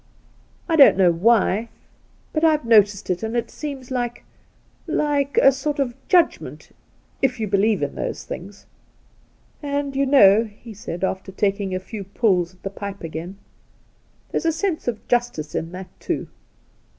[0.67, 1.69] I don't know why,
[2.33, 4.23] but I've noticed it, and it seems like—
[4.89, 6.71] ^like a sort of judgment,
[7.21, 8.65] if you believe in those things.''
[9.77, 13.37] And you know,' he said, after taking a few pulls at the pipe again,'
[14.31, 16.27] there's a sense of justice in that, too.